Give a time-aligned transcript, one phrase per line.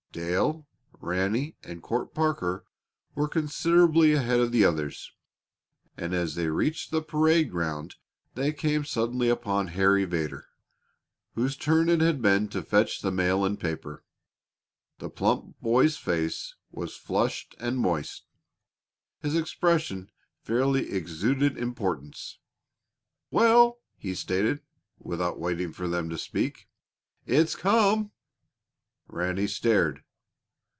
[0.11, 0.67] Dale,
[0.99, 2.65] Ranny, and Court Parker
[3.15, 5.13] were considerably ahead of the others,
[5.95, 7.95] and as they reached the parade ground
[8.35, 10.47] they came suddenly upon Harry Vedder,
[11.35, 14.03] whose turn it had been to fetch the mail and paper.
[14.99, 18.25] The plump boy's face was flushed and moist;
[19.21, 20.11] his expression
[20.43, 22.37] fairly exuded importance.
[23.29, 24.61] "Well!" he stated,
[24.99, 26.67] without waiting for them to speak.
[27.25, 28.11] "It's come."
[29.13, 30.05] Ranny stared.